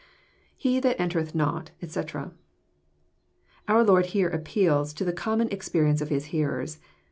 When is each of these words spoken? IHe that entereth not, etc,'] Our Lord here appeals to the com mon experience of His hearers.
IHe 0.59 0.81
that 0.81 0.99
entereth 0.99 1.35
not, 1.35 1.69
etc,'] 1.79 2.31
Our 3.67 3.83
Lord 3.83 4.07
here 4.17 4.29
appeals 4.29 4.93
to 4.95 5.05
the 5.05 5.13
com 5.13 5.37
mon 5.37 5.49
experience 5.49 6.01
of 6.01 6.09
His 6.09 6.25
hearers. 6.33 6.79